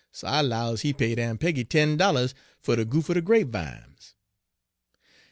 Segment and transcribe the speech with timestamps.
[0.11, 4.15] So I 'low ez he paid Aun' Peggy ten dollars fer to goopher de grapevimes.